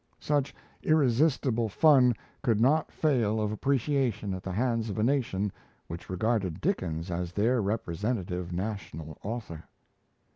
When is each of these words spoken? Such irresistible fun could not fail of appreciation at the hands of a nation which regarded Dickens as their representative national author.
Such 0.19 0.55
irresistible 0.81 1.69
fun 1.69 2.15
could 2.41 2.59
not 2.59 2.91
fail 2.91 3.39
of 3.39 3.51
appreciation 3.51 4.33
at 4.33 4.41
the 4.41 4.51
hands 4.51 4.89
of 4.89 4.97
a 4.97 5.03
nation 5.03 5.51
which 5.85 6.09
regarded 6.09 6.59
Dickens 6.59 7.11
as 7.11 7.31
their 7.33 7.61
representative 7.61 8.51
national 8.51 9.19
author. 9.21 9.65